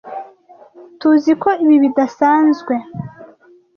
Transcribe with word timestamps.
Tuziko 0.99 1.49
ibi 1.63 1.75
bidasanzwe. 1.83 2.73